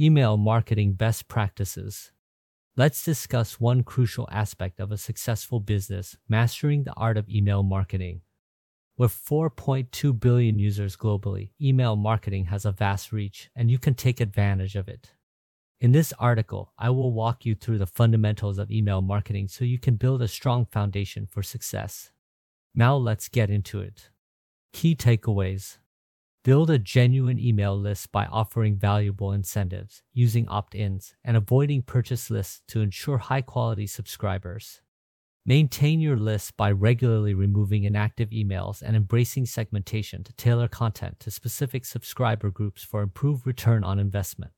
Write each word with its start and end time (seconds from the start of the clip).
Email 0.00 0.38
marketing 0.38 0.94
best 0.94 1.28
practices. 1.28 2.10
Let's 2.74 3.04
discuss 3.04 3.60
one 3.60 3.82
crucial 3.82 4.26
aspect 4.32 4.80
of 4.80 4.90
a 4.90 4.96
successful 4.96 5.60
business 5.60 6.16
mastering 6.26 6.84
the 6.84 6.94
art 6.94 7.18
of 7.18 7.28
email 7.28 7.62
marketing. 7.62 8.22
With 8.96 9.12
4.2 9.12 10.18
billion 10.18 10.58
users 10.58 10.96
globally, 10.96 11.50
email 11.60 11.96
marketing 11.96 12.46
has 12.46 12.64
a 12.64 12.72
vast 12.72 13.12
reach, 13.12 13.50
and 13.54 13.70
you 13.70 13.78
can 13.78 13.92
take 13.92 14.22
advantage 14.22 14.74
of 14.74 14.88
it. 14.88 15.12
In 15.82 15.92
this 15.92 16.14
article, 16.18 16.72
I 16.78 16.88
will 16.88 17.12
walk 17.12 17.44
you 17.44 17.54
through 17.54 17.76
the 17.76 17.86
fundamentals 17.86 18.56
of 18.56 18.70
email 18.70 19.02
marketing 19.02 19.48
so 19.48 19.66
you 19.66 19.78
can 19.78 19.96
build 19.96 20.22
a 20.22 20.28
strong 20.28 20.64
foundation 20.64 21.26
for 21.26 21.42
success. 21.42 22.10
Now 22.74 22.96
let's 22.96 23.28
get 23.28 23.50
into 23.50 23.80
it. 23.80 24.08
Key 24.72 24.96
takeaways 24.96 25.76
Build 26.42 26.70
a 26.70 26.78
genuine 26.78 27.38
email 27.38 27.76
list 27.78 28.12
by 28.12 28.24
offering 28.24 28.74
valuable 28.74 29.30
incentives, 29.30 30.02
using 30.14 30.48
opt 30.48 30.74
ins, 30.74 31.14
and 31.22 31.36
avoiding 31.36 31.82
purchase 31.82 32.30
lists 32.30 32.62
to 32.68 32.80
ensure 32.80 33.18
high 33.18 33.42
quality 33.42 33.86
subscribers. 33.86 34.80
Maintain 35.44 36.00
your 36.00 36.16
list 36.16 36.56
by 36.56 36.70
regularly 36.70 37.34
removing 37.34 37.84
inactive 37.84 38.30
emails 38.30 38.80
and 38.80 38.96
embracing 38.96 39.44
segmentation 39.44 40.24
to 40.24 40.32
tailor 40.32 40.66
content 40.66 41.20
to 41.20 41.30
specific 41.30 41.84
subscriber 41.84 42.50
groups 42.50 42.82
for 42.82 43.02
improved 43.02 43.46
return 43.46 43.84
on 43.84 43.98
investment. 43.98 44.52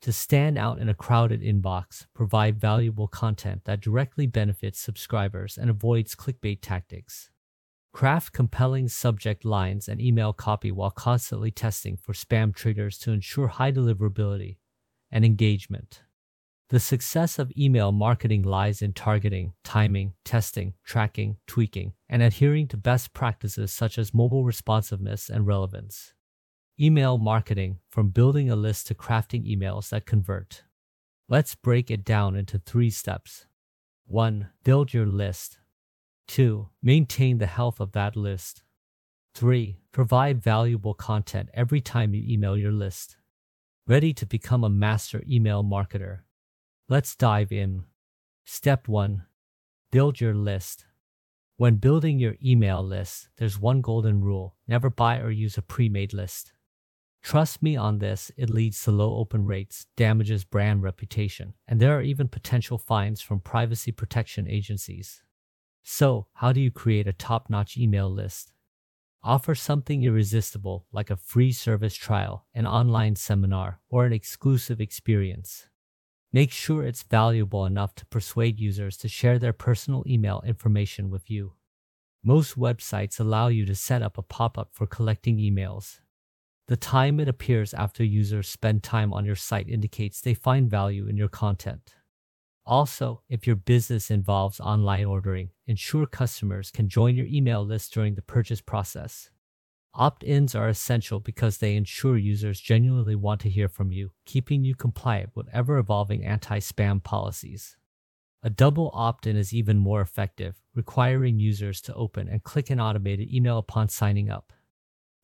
To 0.00 0.12
stand 0.12 0.56
out 0.56 0.78
in 0.78 0.88
a 0.88 0.94
crowded 0.94 1.42
inbox, 1.42 2.06
provide 2.14 2.58
valuable 2.58 3.08
content 3.08 3.66
that 3.66 3.82
directly 3.82 4.26
benefits 4.26 4.80
subscribers 4.80 5.58
and 5.58 5.68
avoids 5.68 6.14
clickbait 6.14 6.60
tactics. 6.62 7.28
Craft 7.94 8.32
compelling 8.32 8.88
subject 8.88 9.44
lines 9.44 9.88
and 9.88 10.00
email 10.00 10.32
copy 10.32 10.72
while 10.72 10.90
constantly 10.90 11.52
testing 11.52 11.96
for 11.96 12.12
spam 12.12 12.52
triggers 12.52 12.98
to 12.98 13.12
ensure 13.12 13.46
high 13.46 13.70
deliverability 13.70 14.56
and 15.12 15.24
engagement. 15.24 16.02
The 16.70 16.80
success 16.80 17.38
of 17.38 17.52
email 17.56 17.92
marketing 17.92 18.42
lies 18.42 18.82
in 18.82 18.94
targeting, 18.94 19.52
timing, 19.62 20.14
testing, 20.24 20.74
tracking, 20.82 21.36
tweaking, 21.46 21.92
and 22.08 22.20
adhering 22.20 22.66
to 22.68 22.76
best 22.76 23.14
practices 23.14 23.70
such 23.70 23.96
as 23.96 24.12
mobile 24.12 24.42
responsiveness 24.42 25.30
and 25.30 25.46
relevance. 25.46 26.14
Email 26.80 27.16
marketing 27.16 27.78
from 27.88 28.08
building 28.08 28.50
a 28.50 28.56
list 28.56 28.88
to 28.88 28.96
crafting 28.96 29.48
emails 29.48 29.90
that 29.90 30.04
convert. 30.04 30.64
Let's 31.28 31.54
break 31.54 31.92
it 31.92 32.04
down 32.04 32.34
into 32.34 32.58
three 32.58 32.90
steps. 32.90 33.46
1. 34.06 34.48
Build 34.64 34.92
your 34.92 35.06
list. 35.06 35.60
2. 36.28 36.68
Maintain 36.82 37.38
the 37.38 37.46
health 37.46 37.80
of 37.80 37.92
that 37.92 38.16
list. 38.16 38.62
3. 39.34 39.78
Provide 39.92 40.42
valuable 40.42 40.94
content 40.94 41.48
every 41.54 41.80
time 41.80 42.14
you 42.14 42.22
email 42.26 42.56
your 42.56 42.72
list. 42.72 43.16
Ready 43.86 44.12
to 44.14 44.26
become 44.26 44.64
a 44.64 44.70
master 44.70 45.22
email 45.28 45.62
marketer. 45.62 46.20
Let's 46.88 47.16
dive 47.16 47.52
in. 47.52 47.84
Step 48.44 48.88
1 48.88 49.24
Build 49.90 50.20
your 50.20 50.34
list. 50.34 50.86
When 51.56 51.76
building 51.76 52.18
your 52.18 52.34
email 52.44 52.82
list, 52.82 53.28
there's 53.36 53.60
one 53.60 53.80
golden 53.80 54.20
rule 54.20 54.56
never 54.66 54.90
buy 54.90 55.20
or 55.20 55.30
use 55.30 55.56
a 55.56 55.62
pre 55.62 55.88
made 55.88 56.12
list. 56.12 56.52
Trust 57.22 57.62
me 57.62 57.76
on 57.76 57.98
this, 57.98 58.30
it 58.36 58.50
leads 58.50 58.82
to 58.82 58.90
low 58.90 59.16
open 59.16 59.46
rates, 59.46 59.86
damages 59.96 60.44
brand 60.44 60.82
reputation, 60.82 61.54
and 61.66 61.80
there 61.80 61.96
are 61.96 62.02
even 62.02 62.28
potential 62.28 62.76
fines 62.76 63.22
from 63.22 63.40
privacy 63.40 63.92
protection 63.92 64.46
agencies. 64.46 65.22
So, 65.86 66.26
how 66.32 66.52
do 66.52 66.60
you 66.62 66.70
create 66.70 67.06
a 67.06 67.12
top 67.12 67.50
notch 67.50 67.76
email 67.76 68.10
list? 68.10 68.52
Offer 69.22 69.54
something 69.54 70.02
irresistible 70.02 70.86
like 70.92 71.10
a 71.10 71.16
free 71.16 71.52
service 71.52 71.94
trial, 71.94 72.46
an 72.54 72.66
online 72.66 73.16
seminar, 73.16 73.80
or 73.90 74.06
an 74.06 74.12
exclusive 74.12 74.80
experience. 74.80 75.68
Make 76.32 76.50
sure 76.50 76.84
it's 76.84 77.02
valuable 77.02 77.66
enough 77.66 77.94
to 77.96 78.06
persuade 78.06 78.58
users 78.58 78.96
to 78.98 79.08
share 79.08 79.38
their 79.38 79.52
personal 79.52 80.02
email 80.06 80.42
information 80.46 81.10
with 81.10 81.30
you. 81.30 81.52
Most 82.24 82.58
websites 82.58 83.20
allow 83.20 83.48
you 83.48 83.66
to 83.66 83.74
set 83.74 84.02
up 84.02 84.16
a 84.16 84.22
pop 84.22 84.56
up 84.56 84.70
for 84.72 84.86
collecting 84.86 85.36
emails. 85.36 86.00
The 86.66 86.78
time 86.78 87.20
it 87.20 87.28
appears 87.28 87.74
after 87.74 88.02
users 88.02 88.48
spend 88.48 88.82
time 88.82 89.12
on 89.12 89.26
your 89.26 89.36
site 89.36 89.68
indicates 89.68 90.22
they 90.22 90.32
find 90.32 90.70
value 90.70 91.06
in 91.06 91.18
your 91.18 91.28
content. 91.28 91.94
Also, 92.66 93.22
if 93.28 93.46
your 93.46 93.56
business 93.56 94.10
involves 94.10 94.58
online 94.58 95.04
ordering, 95.04 95.50
ensure 95.66 96.06
customers 96.06 96.70
can 96.70 96.88
join 96.88 97.14
your 97.14 97.26
email 97.26 97.64
list 97.64 97.92
during 97.92 98.14
the 98.14 98.22
purchase 98.22 98.62
process. 98.62 99.30
Opt 99.96 100.24
ins 100.24 100.54
are 100.54 100.68
essential 100.68 101.20
because 101.20 101.58
they 101.58 101.76
ensure 101.76 102.16
users 102.16 102.58
genuinely 102.58 103.14
want 103.14 103.40
to 103.42 103.50
hear 103.50 103.68
from 103.68 103.92
you, 103.92 104.10
keeping 104.24 104.64
you 104.64 104.74
compliant 104.74 105.30
with 105.34 105.46
ever 105.52 105.78
evolving 105.78 106.24
anti 106.24 106.58
spam 106.58 107.02
policies. 107.02 107.76
A 108.42 108.50
double 108.50 108.90
opt 108.92 109.26
in 109.26 109.36
is 109.36 109.54
even 109.54 109.78
more 109.78 110.00
effective, 110.00 110.56
requiring 110.74 111.38
users 111.38 111.80
to 111.82 111.94
open 111.94 112.28
and 112.28 112.42
click 112.42 112.70
an 112.70 112.80
automated 112.80 113.32
email 113.32 113.58
upon 113.58 113.88
signing 113.88 114.30
up. 114.30 114.52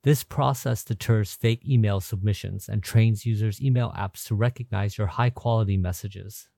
This 0.04 0.24
process 0.24 0.84
deters 0.84 1.34
fake 1.34 1.68
email 1.68 2.00
submissions 2.00 2.68
and 2.68 2.82
trains 2.82 3.26
users' 3.26 3.60
email 3.60 3.92
apps 3.96 4.26
to 4.28 4.34
recognize 4.34 4.96
your 4.96 5.08
high 5.08 5.30
quality 5.30 5.76
messages. 5.76 6.48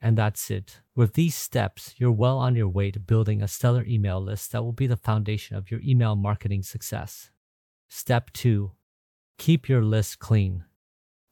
And 0.00 0.16
that's 0.16 0.50
it. 0.50 0.80
With 0.94 1.14
these 1.14 1.34
steps, 1.34 1.94
you're 1.96 2.12
well 2.12 2.38
on 2.38 2.54
your 2.54 2.68
way 2.68 2.90
to 2.90 3.00
building 3.00 3.42
a 3.42 3.48
stellar 3.48 3.84
email 3.86 4.20
list 4.20 4.52
that 4.52 4.62
will 4.62 4.72
be 4.72 4.86
the 4.86 4.96
foundation 4.96 5.56
of 5.56 5.70
your 5.70 5.80
email 5.80 6.16
marketing 6.16 6.62
success. 6.62 7.30
Step 7.88 8.32
2 8.32 8.72
Keep 9.38 9.68
your 9.68 9.82
list 9.82 10.18
clean. 10.18 10.64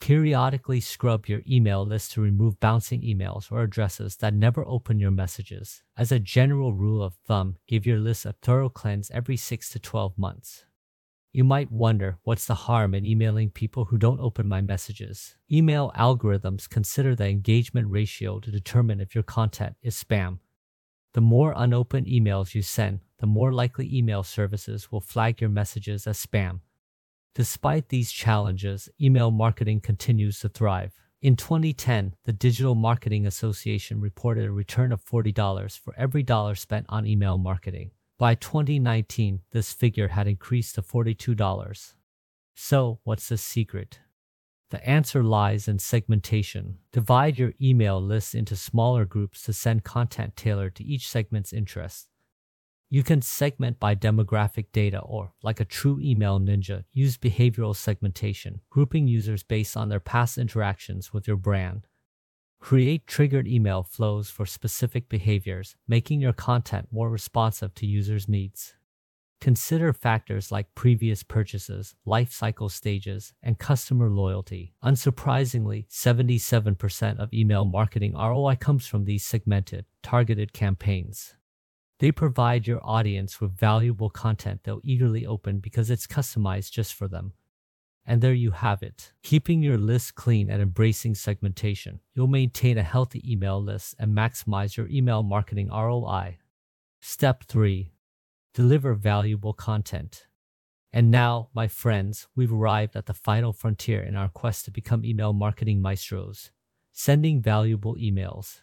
Periodically 0.01 0.81
scrub 0.81 1.27
your 1.27 1.41
email 1.49 1.87
list 1.87 2.13
to 2.13 2.21
remove 2.21 2.61
bouncing 2.61 3.01
emails 3.01 3.51
or 3.51 3.63
addresses 3.63 4.17
that 4.17 4.35
never 4.35 4.67
open 4.67 4.99
your 4.99 5.11
messages. 5.11 5.83
As 5.97 6.13
a 6.13 6.19
general 6.19 6.75
rule 6.75 7.03
of 7.03 7.15
thumb, 7.27 7.57
give 7.67 7.87
your 7.87 7.99
list 7.99 8.27
a 8.27 8.35
thorough 8.43 8.69
cleanse 8.69 9.11
every 9.11 9.37
6 9.37 9.71
to 9.71 9.79
12 9.79 10.19
months. 10.19 10.67
You 11.35 11.43
might 11.43 11.73
wonder 11.73 12.19
what's 12.23 12.47
the 12.47 12.55
harm 12.55 12.95
in 12.95 13.05
emailing 13.05 13.51
people 13.51 13.87
who 13.87 13.99
don't 13.99 14.21
open 14.21 14.47
my 14.47 14.61
messages. 14.61 15.35
Email 15.51 15.91
algorithms 15.99 16.69
consider 16.69 17.17
the 17.17 17.27
engagement 17.27 17.91
ratio 17.91 18.39
to 18.39 18.53
determine 18.53 19.01
if 19.01 19.17
your 19.17 19.25
content 19.25 19.75
is 19.83 19.97
spam. 19.97 20.39
The 21.13 21.21
more 21.21 21.53
unopened 21.57 22.07
emails 22.07 22.55
you 22.55 22.63
send, 22.63 23.01
the 23.19 23.27
more 23.27 23.53
likely 23.53 23.93
email 23.93 24.23
services 24.23 24.93
will 24.93 25.01
flag 25.01 25.41
your 25.41 25.51
messages 25.51 26.07
as 26.07 26.25
spam. 26.25 26.61
Despite 27.35 27.89
these 27.89 28.13
challenges, 28.13 28.89
email 29.01 29.33
marketing 29.33 29.81
continues 29.81 30.39
to 30.39 30.49
thrive. 30.49 30.93
In 31.21 31.35
2010, 31.35 32.15
the 32.23 32.33
Digital 32.33 32.77
Marketing 32.77 33.27
Association 33.27 34.01
reported 34.01 34.45
a 34.45 34.53
return 34.53 34.93
of 34.93 35.05
$40 35.05 35.77
for 35.81 35.97
every 35.97 36.23
dollar 36.23 36.55
spent 36.55 36.87
on 36.89 37.05
email 37.05 37.39
marketing. 37.39 37.91
By 38.17 38.37
2019, 38.37 39.41
this 39.51 39.73
figure 39.73 40.09
had 40.09 40.29
increased 40.29 40.77
to 40.77 40.83
$42. 40.83 41.95
So, 42.55 43.01
what's 43.03 43.29
the 43.29 43.37
secret? 43.37 43.99
The 44.71 44.89
answer 44.89 45.25
lies 45.25 45.67
in 45.67 45.81
segmentation. 45.81 46.79
Divide 46.93 47.39
your 47.39 47.55
email 47.61 48.01
list 48.01 48.35
into 48.35 48.55
smaller 48.55 49.05
groups 49.05 49.43
to 49.43 49.53
send 49.53 49.83
content 49.83 50.37
tailored 50.37 50.77
to 50.77 50.85
each 50.85 51.09
segment's 51.09 51.53
interests. 51.53 52.09
You 52.89 53.03
can 53.03 53.23
segment 53.23 53.81
by 53.81 53.97
demographic 53.97 54.67
data 54.73 55.01
or, 55.01 55.33
like 55.43 55.59
a 55.59 55.65
true 55.65 55.99
email 56.01 56.39
ninja, 56.39 56.85
use 56.93 57.17
behavioral 57.17 57.75
segmentation, 57.75 58.61
grouping 58.71 59.09
users 59.09 59.43
based 59.43 59.77
on 59.77 59.89
their 59.89 60.01
past 60.01 60.39
interactions 60.39 61.13
with 61.13 61.27
your 61.27 61.37
brand. 61.37 61.89
Create 62.65 63.07
triggered 63.07 63.47
email 63.47 63.83
flows 63.83 64.31
for 64.31 64.47
specific 64.47 65.11
behaviors, 65.11 65.77
making 65.87 66.23
your 66.23 66.33
content 66.33 66.89
more 66.91 67.11
responsive 67.11 67.75
to 67.75 67.85
users' 67.85 68.27
needs. 68.27 68.73
Consider 69.39 69.93
factors 69.93 70.51
like 70.51 70.75
previous 70.75 71.23
purchases, 71.23 71.95
life 72.07 72.33
cycle 72.33 72.71
stages, 72.71 73.35
and 73.43 73.59
customer 73.59 74.09
loyalty. 74.09 74.73
Unsurprisingly, 74.83 75.87
77% 75.91 77.19
of 77.19 77.35
email 77.35 77.67
marketing 77.67 78.15
ROI 78.15 78.57
comes 78.57 78.87
from 78.87 79.05
these 79.05 79.27
segmented, 79.27 79.85
targeted 80.03 80.55
campaigns. 80.55 81.35
They 81.99 82.13
provide 82.13 82.67
your 82.67 82.81
audience 82.83 83.43
with 83.43 83.53
valuable 83.53 84.09
content 84.09 84.63
they'll 84.65 84.81
eagerly 84.83 85.27
open 85.27 85.59
because 85.59 85.91
it's 85.91 86.07
customized 86.07 86.71
just 86.71 86.95
for 86.95 87.09
them. 87.09 87.35
And 88.07 88.21
there 88.21 88.35
you 88.35 88.51
have 88.51 88.83
it. 88.83 89.13
Keeping 89.23 89.63
your 89.63 89.79
list 89.79 90.15
clean 90.15 90.51
and 90.51 90.61
embracing 90.61 91.15
segmentation, 91.15 92.01
you'll 92.15 92.27
maintain 92.27 92.77
a 92.77 92.83
healthy 92.83 93.23
email 93.31 93.63
list 93.63 93.95
and 93.99 94.15
maximize 94.15 94.77
your 94.77 94.89
email 94.89 95.23
marketing 95.23 95.69
ROI. 95.71 96.39
Step 97.01 97.45
3 97.45 97.93
Deliver 98.53 98.95
valuable 98.95 99.53
content. 99.53 100.27
And 100.93 101.11
now, 101.11 101.49
my 101.55 101.67
friends, 101.67 102.29
we've 102.37 102.53
arrived 102.53 102.95
at 102.95 103.07
the 103.07 103.15
final 103.15 103.53
frontier 103.53 104.01
in 104.01 104.15
our 104.15 104.29
quest 104.29 104.65
to 104.67 104.71
become 104.71 105.05
email 105.05 105.33
marketing 105.33 105.83
maestros, 105.83 106.53
sending 106.93 107.43
valuable 107.43 107.97
emails. 107.97 108.61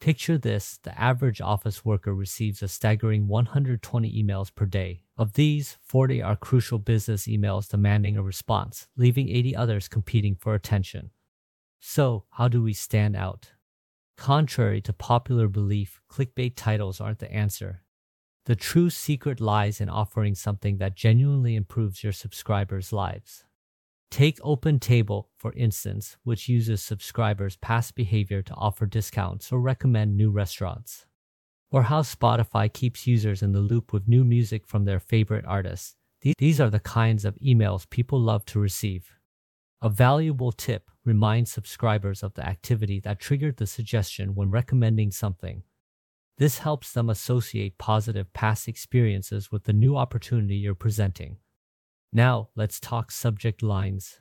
Picture 0.00 0.38
this 0.38 0.78
the 0.84 0.98
average 0.98 1.40
office 1.40 1.84
worker 1.84 2.14
receives 2.14 2.62
a 2.62 2.68
staggering 2.68 3.26
120 3.26 4.22
emails 4.22 4.54
per 4.54 4.64
day. 4.64 5.02
Of 5.16 5.32
these, 5.32 5.76
40 5.82 6.22
are 6.22 6.36
crucial 6.36 6.78
business 6.78 7.26
emails 7.26 7.68
demanding 7.68 8.16
a 8.16 8.22
response, 8.22 8.86
leaving 8.96 9.28
80 9.28 9.56
others 9.56 9.88
competing 9.88 10.36
for 10.36 10.54
attention. 10.54 11.10
So, 11.80 12.24
how 12.30 12.46
do 12.46 12.62
we 12.62 12.74
stand 12.74 13.16
out? 13.16 13.50
Contrary 14.16 14.80
to 14.82 14.92
popular 14.92 15.48
belief, 15.48 16.00
clickbait 16.08 16.52
titles 16.54 17.00
aren't 17.00 17.18
the 17.18 17.32
answer. 17.32 17.82
The 18.46 18.56
true 18.56 18.90
secret 18.90 19.40
lies 19.40 19.80
in 19.80 19.88
offering 19.88 20.36
something 20.36 20.78
that 20.78 20.94
genuinely 20.94 21.56
improves 21.56 22.04
your 22.04 22.12
subscribers' 22.12 22.92
lives. 22.92 23.44
Take 24.10 24.40
OpenTable, 24.40 25.26
for 25.36 25.52
instance, 25.52 26.16
which 26.24 26.48
uses 26.48 26.82
subscribers' 26.82 27.56
past 27.56 27.94
behavior 27.94 28.42
to 28.42 28.54
offer 28.54 28.86
discounts 28.86 29.52
or 29.52 29.60
recommend 29.60 30.16
new 30.16 30.30
restaurants. 30.30 31.06
Or 31.70 31.82
how 31.84 32.00
Spotify 32.00 32.72
keeps 32.72 33.06
users 33.06 33.42
in 33.42 33.52
the 33.52 33.60
loop 33.60 33.92
with 33.92 34.08
new 34.08 34.24
music 34.24 34.66
from 34.66 34.84
their 34.86 34.98
favorite 34.98 35.44
artists. 35.46 35.94
These 36.38 36.60
are 36.60 36.70
the 36.70 36.80
kinds 36.80 37.24
of 37.24 37.36
emails 37.36 37.88
people 37.88 38.18
love 38.18 38.44
to 38.46 38.58
receive. 38.58 39.12
A 39.82 39.88
valuable 39.88 40.50
tip 40.50 40.90
reminds 41.04 41.52
subscribers 41.52 42.22
of 42.22 42.34
the 42.34 42.44
activity 42.44 42.98
that 43.00 43.20
triggered 43.20 43.58
the 43.58 43.66
suggestion 43.66 44.34
when 44.34 44.50
recommending 44.50 45.10
something. 45.10 45.62
This 46.38 46.58
helps 46.58 46.92
them 46.92 47.10
associate 47.10 47.78
positive 47.78 48.32
past 48.32 48.66
experiences 48.66 49.52
with 49.52 49.64
the 49.64 49.72
new 49.72 49.96
opportunity 49.96 50.56
you're 50.56 50.74
presenting. 50.74 51.36
Now, 52.12 52.48
let's 52.56 52.80
talk 52.80 53.10
subject 53.10 53.62
lines. 53.62 54.20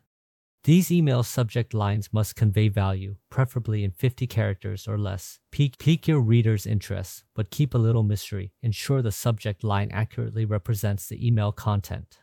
These 0.66 0.92
email 0.92 1.24
subject 1.24 1.74
lines 1.74 2.10
must 2.12 2.36
convey 2.36 2.68
value, 2.68 3.16
preferably 3.30 3.86
in 3.86 3.92
50 3.92 4.28
characters 4.28 4.86
or 4.86 4.98
less. 4.98 5.40
Pique, 5.52 5.78
pique 5.78 6.10
your 6.10 6.20
reader's 6.20 6.66
interest, 6.66 7.24
but 7.34 7.52
keep 7.52 7.74
a 7.74 7.78
little 7.78 8.04
mystery. 8.04 8.52
Ensure 8.62 9.02
the 9.02 9.14
subject 9.14 9.64
line 9.64 9.90
accurately 9.92 10.44
represents 10.44 11.08
the 11.08 11.26
email 11.26 11.54
content. 11.54 12.20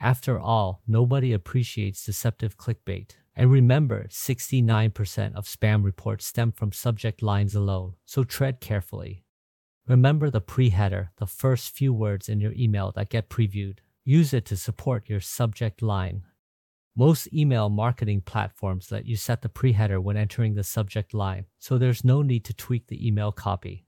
After 0.00 0.40
all, 0.40 0.82
nobody 0.88 1.32
appreciates 1.32 2.04
deceptive 2.04 2.56
clickbait. 2.56 3.12
And 3.36 3.52
remember, 3.52 4.08
69% 4.08 5.34
of 5.36 5.46
spam 5.46 5.84
reports 5.84 6.26
stem 6.26 6.50
from 6.50 6.72
subject 6.72 7.22
lines 7.22 7.54
alone, 7.54 7.94
so 8.04 8.24
tread 8.24 8.60
carefully. 8.60 9.24
Remember 9.86 10.30
the 10.30 10.40
pre-header, 10.40 11.12
the 11.18 11.26
first 11.26 11.70
few 11.70 11.92
words 11.92 12.28
in 12.28 12.40
your 12.40 12.52
email 12.52 12.92
that 12.96 13.10
get 13.10 13.30
previewed. 13.30 13.78
Use 14.08 14.32
it 14.32 14.46
to 14.46 14.56
support 14.56 15.10
your 15.10 15.20
subject 15.20 15.82
line. 15.82 16.22
Most 16.96 17.30
email 17.30 17.68
marketing 17.68 18.22
platforms 18.22 18.90
let 18.90 19.04
you 19.04 19.16
set 19.16 19.42
the 19.42 19.50
pre-header 19.50 20.00
when 20.00 20.16
entering 20.16 20.54
the 20.54 20.64
subject 20.64 21.12
line, 21.12 21.44
so 21.58 21.76
there's 21.76 22.06
no 22.06 22.22
need 22.22 22.42
to 22.46 22.54
tweak 22.54 22.86
the 22.86 23.06
email 23.06 23.32
copy. 23.32 23.84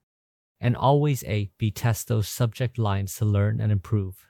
And 0.60 0.76
always 0.76 1.24
A, 1.24 1.50
B 1.56 1.70
test 1.70 2.08
those 2.08 2.28
subject 2.28 2.76
lines 2.76 3.14
to 3.16 3.24
learn 3.24 3.62
and 3.62 3.72
improve. 3.72 4.26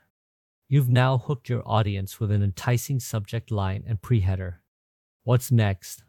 You've 0.69 0.87
now 0.87 1.17
hooked 1.17 1.49
your 1.49 1.61
audience 1.65 2.21
with 2.21 2.31
an 2.31 2.41
enticing 2.41 3.01
subject 3.01 3.51
line 3.51 3.83
and 3.85 4.01
pre-header. 4.01 4.61
What's 5.25 5.51
next? 5.51 6.05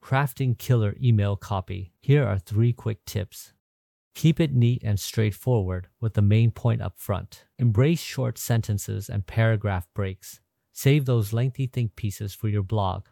Crafting 0.00 0.56
killer 0.56 0.94
email 1.02 1.34
copy. 1.34 1.92
Here 1.98 2.24
are 2.24 2.38
three 2.38 2.72
quick 2.72 3.04
tips. 3.04 3.52
Keep 4.18 4.40
it 4.40 4.52
neat 4.52 4.82
and 4.82 4.98
straightforward 4.98 5.86
with 6.00 6.14
the 6.14 6.22
main 6.22 6.50
point 6.50 6.82
up 6.82 6.98
front. 6.98 7.44
Embrace 7.56 8.00
short 8.00 8.36
sentences 8.36 9.08
and 9.08 9.24
paragraph 9.24 9.86
breaks. 9.94 10.40
Save 10.72 11.04
those 11.04 11.32
lengthy 11.32 11.68
think 11.68 11.94
pieces 11.94 12.34
for 12.34 12.48
your 12.48 12.64
blog. 12.64 13.06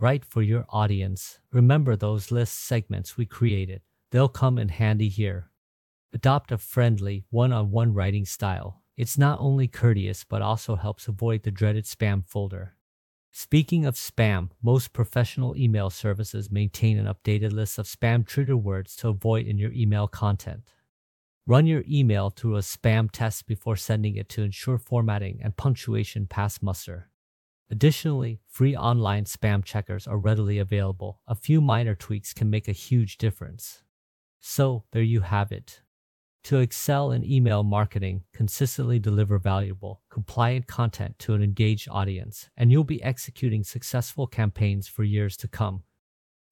Write 0.00 0.24
for 0.24 0.42
your 0.42 0.66
audience. 0.70 1.38
Remember 1.52 1.94
those 1.94 2.32
list 2.32 2.66
segments 2.66 3.16
we 3.16 3.26
created. 3.26 3.82
They'll 4.10 4.26
come 4.26 4.58
in 4.58 4.70
handy 4.70 5.08
here. 5.08 5.52
Adopt 6.12 6.50
a 6.50 6.58
friendly, 6.58 7.26
one 7.30 7.52
on 7.52 7.70
one 7.70 7.94
writing 7.94 8.24
style. 8.24 8.82
It's 8.96 9.16
not 9.16 9.38
only 9.40 9.68
courteous, 9.68 10.24
but 10.24 10.42
also 10.42 10.74
helps 10.74 11.06
avoid 11.06 11.44
the 11.44 11.52
dreaded 11.52 11.84
spam 11.84 12.26
folder. 12.26 12.74
Speaking 13.36 13.84
of 13.84 13.96
spam, 13.96 14.50
most 14.62 14.92
professional 14.92 15.56
email 15.56 15.90
services 15.90 16.52
maintain 16.52 16.96
an 16.96 17.12
updated 17.12 17.50
list 17.50 17.80
of 17.80 17.86
spam 17.86 18.24
trigger 18.24 18.56
words 18.56 18.94
to 18.94 19.08
avoid 19.08 19.48
in 19.48 19.58
your 19.58 19.72
email 19.72 20.06
content. 20.06 20.70
Run 21.44 21.66
your 21.66 21.82
email 21.90 22.30
through 22.30 22.54
a 22.54 22.60
spam 22.60 23.10
test 23.10 23.48
before 23.48 23.74
sending 23.74 24.14
it 24.14 24.28
to 24.28 24.44
ensure 24.44 24.78
formatting 24.78 25.40
and 25.42 25.56
punctuation 25.56 26.28
pass 26.28 26.62
muster. 26.62 27.10
Additionally, 27.68 28.38
free 28.46 28.76
online 28.76 29.24
spam 29.24 29.64
checkers 29.64 30.06
are 30.06 30.16
readily 30.16 30.58
available. 30.58 31.20
A 31.26 31.34
few 31.34 31.60
minor 31.60 31.96
tweaks 31.96 32.32
can 32.34 32.48
make 32.48 32.68
a 32.68 32.72
huge 32.72 33.18
difference. 33.18 33.82
So, 34.38 34.84
there 34.92 35.02
you 35.02 35.22
have 35.22 35.50
it. 35.50 35.80
To 36.44 36.58
excel 36.58 37.10
in 37.10 37.24
email 37.24 37.62
marketing, 37.62 38.24
consistently 38.34 38.98
deliver 38.98 39.38
valuable, 39.38 40.02
compliant 40.10 40.66
content 40.66 41.18
to 41.20 41.32
an 41.32 41.42
engaged 41.42 41.88
audience, 41.90 42.50
and 42.54 42.70
you'll 42.70 42.84
be 42.84 43.02
executing 43.02 43.64
successful 43.64 44.26
campaigns 44.26 44.86
for 44.86 45.04
years 45.04 45.38
to 45.38 45.48
come. 45.48 45.84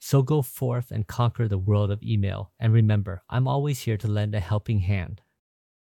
So 0.01 0.23
go 0.23 0.41
forth 0.41 0.91
and 0.91 1.07
conquer 1.07 1.47
the 1.47 1.59
world 1.59 1.91
of 1.91 2.03
email. 2.03 2.53
And 2.59 2.73
remember, 2.73 3.23
I'm 3.29 3.47
always 3.47 3.81
here 3.81 3.99
to 3.99 4.09
lend 4.09 4.35
a 4.35 4.41
helping 4.41 4.81
hand. 4.81 5.21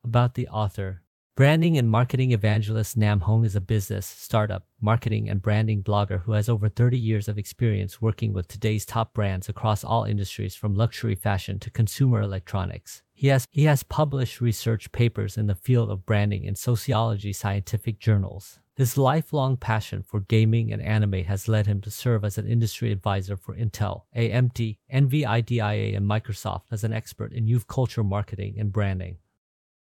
About 0.03 0.33
the 0.33 0.47
author 0.47 1.03
Branding 1.41 1.75
and 1.75 1.89
marketing 1.89 2.33
evangelist 2.33 2.95
Nam 2.95 3.21
Hong 3.21 3.45
is 3.45 3.55
a 3.55 3.61
business, 3.61 4.05
startup, 4.05 4.67
marketing, 4.79 5.27
and 5.27 5.41
branding 5.41 5.81
blogger 5.81 6.21
who 6.21 6.33
has 6.33 6.47
over 6.47 6.69
30 6.69 6.99
years 6.99 7.27
of 7.27 7.39
experience 7.39 7.99
working 7.99 8.31
with 8.31 8.47
today's 8.47 8.85
top 8.85 9.15
brands 9.15 9.49
across 9.49 9.83
all 9.83 10.03
industries 10.03 10.53
from 10.53 10.75
luxury 10.75 11.15
fashion 11.15 11.57
to 11.57 11.71
consumer 11.71 12.21
electronics. 12.21 13.01
He 13.11 13.29
has, 13.29 13.47
he 13.49 13.63
has 13.63 13.81
published 13.81 14.39
research 14.39 14.91
papers 14.91 15.35
in 15.35 15.47
the 15.47 15.55
field 15.55 15.89
of 15.89 16.05
branding 16.05 16.43
in 16.43 16.53
sociology 16.53 17.33
scientific 17.33 17.97
journals. 17.97 18.59
His 18.75 18.95
lifelong 18.95 19.57
passion 19.57 20.03
for 20.03 20.19
gaming 20.19 20.71
and 20.71 20.79
anime 20.79 21.23
has 21.23 21.47
led 21.47 21.65
him 21.65 21.81
to 21.81 21.89
serve 21.89 22.23
as 22.23 22.37
an 22.37 22.45
industry 22.45 22.91
advisor 22.91 23.35
for 23.35 23.55
Intel, 23.55 24.03
AMD, 24.15 24.77
NVIDIA, 24.93 25.97
and 25.97 26.05
Microsoft 26.07 26.65
as 26.69 26.83
an 26.83 26.93
expert 26.93 27.33
in 27.33 27.47
youth 27.47 27.65
culture 27.65 28.03
marketing 28.03 28.57
and 28.59 28.71
branding. 28.71 29.17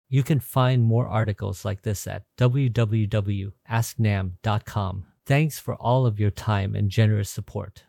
You 0.09 0.23
can 0.23 0.39
find 0.39 0.83
more 0.83 1.07
articles 1.07 1.65
like 1.65 1.81
this 1.81 2.07
at 2.07 2.23
www.asknam.com. 2.37 5.05
Thanks 5.25 5.59
for 5.59 5.75
all 5.75 6.05
of 6.05 6.17
your 6.19 6.31
time 6.31 6.75
and 6.75 6.89
generous 6.89 7.29
support. 7.29 7.83